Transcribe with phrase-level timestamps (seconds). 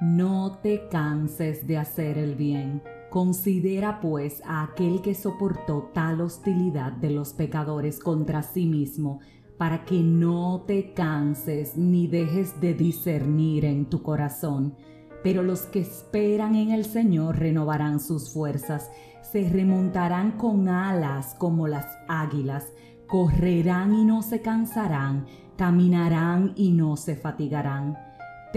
[0.00, 2.82] No te canses de hacer el bien.
[3.08, 9.20] Considera pues a aquel que soportó tal hostilidad de los pecadores contra sí mismo,
[9.56, 14.74] para que no te canses ni dejes de discernir en tu corazón.
[15.22, 18.90] Pero los que esperan en el Señor renovarán sus fuerzas,
[19.22, 22.70] se remontarán con alas como las águilas,
[23.06, 25.24] correrán y no se cansarán,
[25.56, 27.96] caminarán y no se fatigarán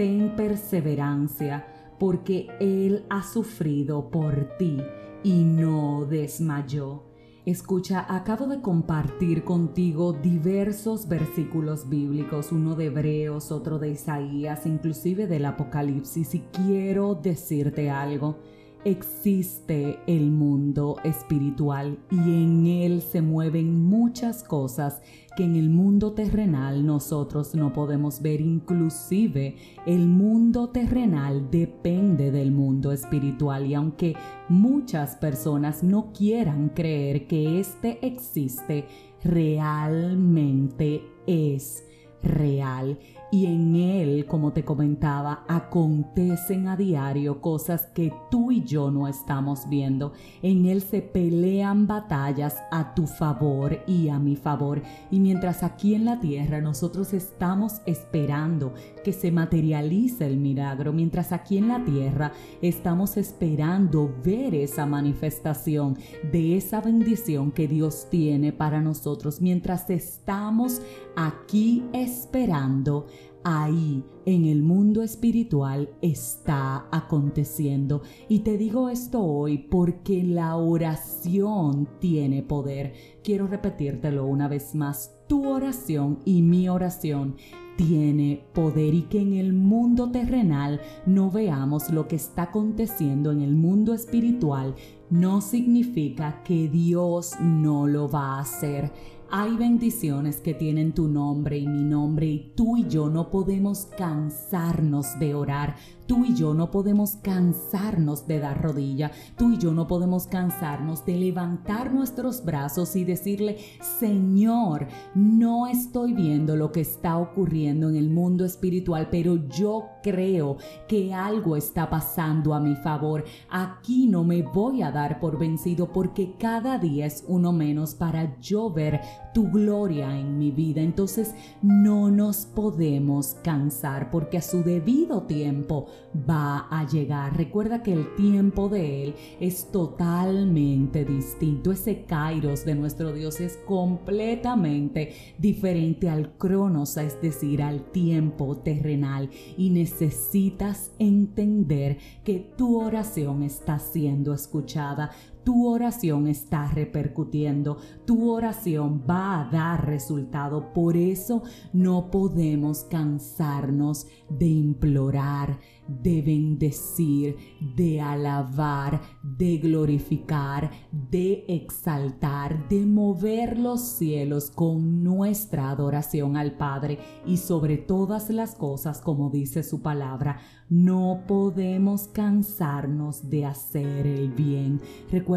[0.00, 1.66] ten perseverancia,
[1.98, 4.78] porque Él ha sufrido por ti
[5.22, 7.02] y no desmayó.
[7.44, 15.26] Escucha, acabo de compartir contigo diversos versículos bíblicos, uno de Hebreos, otro de Isaías, inclusive
[15.26, 18.38] del Apocalipsis, y quiero decirte algo
[18.84, 25.02] existe el mundo espiritual y en él se mueven muchas cosas
[25.36, 28.40] que en el mundo terrenal nosotros no podemos ver.
[28.40, 34.16] Inclusive el mundo terrenal depende del mundo espiritual y aunque
[34.48, 38.86] muchas personas no quieran creer que éste existe,
[39.22, 41.84] realmente es
[42.22, 42.98] real
[43.32, 49.06] y en él, como te comentaba, acontecen a diario cosas que tú y yo no
[49.06, 50.12] estamos viendo.
[50.42, 54.82] En él se pelean batallas a tu favor y a mi favor.
[55.10, 61.30] Y mientras aquí en la tierra nosotros estamos esperando que se materialice el milagro, mientras
[61.30, 65.96] aquí en la tierra estamos esperando ver esa manifestación
[66.32, 70.82] de esa bendición que Dios tiene para nosotros, mientras estamos
[71.16, 73.06] aquí esperando,
[73.44, 78.02] ahí en el mundo espiritual está aconteciendo.
[78.28, 82.94] Y te digo esto hoy porque la oración tiene poder.
[83.22, 85.14] Quiero repetírtelo una vez más.
[85.28, 87.36] Tu oración y mi oración
[87.76, 93.40] tiene poder y que en el mundo terrenal no veamos lo que está aconteciendo en
[93.40, 94.74] el mundo espiritual
[95.10, 98.92] no significa que Dios no lo va a hacer.
[99.32, 103.86] Hay bendiciones que tienen tu nombre y mi nombre y tú y yo no podemos
[103.96, 105.76] cansarnos de orar.
[106.10, 109.12] Tú y yo no podemos cansarnos de dar rodilla.
[109.36, 113.58] Tú y yo no podemos cansarnos de levantar nuestros brazos y decirle,
[114.00, 120.56] Señor, no estoy viendo lo que está ocurriendo en el mundo espiritual, pero yo creo
[120.88, 123.22] que algo está pasando a mi favor.
[123.48, 128.36] Aquí no me voy a dar por vencido porque cada día es uno menos para
[128.40, 129.00] yo ver
[129.32, 130.80] tu gloria en mi vida.
[130.80, 135.86] Entonces no nos podemos cansar porque a su debido tiempo
[136.28, 137.36] va a llegar.
[137.36, 141.72] Recuerda que el tiempo de Él es totalmente distinto.
[141.72, 149.30] Ese kairos de nuestro Dios es completamente diferente al cronos, es decir, al tiempo terrenal.
[149.56, 155.10] Y necesitas entender que tu oración está siendo escuchada
[155.50, 160.72] tu oración está repercutiendo, tu oración va a dar resultado.
[160.72, 165.58] Por eso no podemos cansarnos de implorar,
[165.88, 167.34] de bendecir,
[167.74, 177.00] de alabar, de glorificar, de exaltar, de mover los cielos con nuestra adoración al Padre
[177.26, 184.30] y sobre todas las cosas, como dice su palabra, no podemos cansarnos de hacer el
[184.30, 184.80] bien.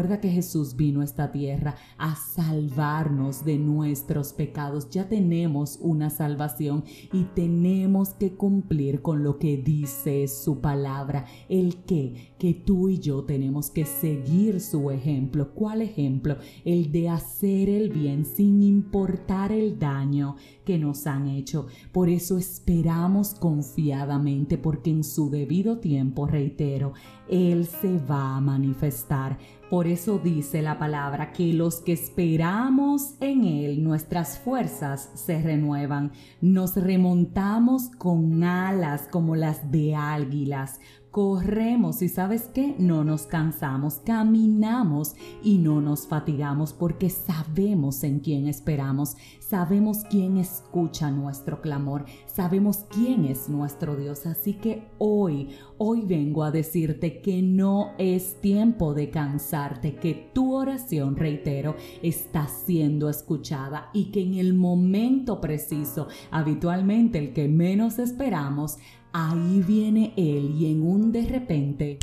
[0.04, 4.90] Que Jesús vino a esta tierra a salvarnos de nuestros pecados.
[4.90, 11.24] Ya tenemos una salvación y tenemos que cumplir con lo que dice su palabra.
[11.48, 15.52] El que, que tú y yo tenemos que seguir su ejemplo.
[15.54, 16.36] ¿Cuál ejemplo?
[16.64, 21.66] El de hacer el bien sin importar el daño que nos han hecho.
[21.92, 26.92] Por eso esperamos confiadamente porque en su debido tiempo, reitero,
[27.28, 29.38] Él se va a manifestar.
[29.74, 36.12] Por eso dice la palabra que los que esperamos en Él, nuestras fuerzas se renuevan.
[36.40, 40.78] Nos remontamos con alas como las de águilas
[41.14, 45.14] corremos y sabes qué, no nos cansamos, caminamos
[45.44, 52.86] y no nos fatigamos porque sabemos en quién esperamos, sabemos quién escucha nuestro clamor, sabemos
[52.90, 54.26] quién es nuestro Dios.
[54.26, 60.52] Así que hoy, hoy vengo a decirte que no es tiempo de cansarte, que tu
[60.52, 68.00] oración, reitero, está siendo escuchada y que en el momento preciso, habitualmente el que menos
[68.00, 68.78] esperamos,
[69.16, 72.00] Ahí viene Él y en un de repente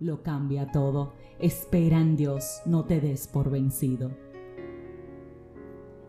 [0.00, 1.12] lo cambia todo.
[1.38, 4.10] Espera en Dios, no te des por vencido.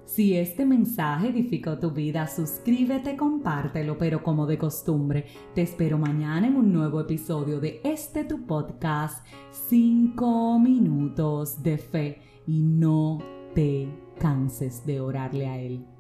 [0.06, 6.48] Si este mensaje edificó tu vida, suscríbete, compártelo, pero como de costumbre, te espero mañana
[6.48, 13.20] en un nuevo episodio de este tu podcast, 5 minutos de fe, y no
[13.54, 13.88] te
[14.20, 15.93] canses de orarle a Él.